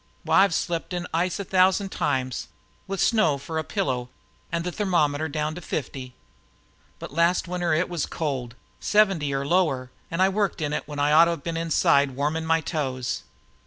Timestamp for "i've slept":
0.45-0.93